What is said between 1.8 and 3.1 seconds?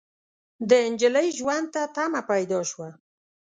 تمه پيدا شوه.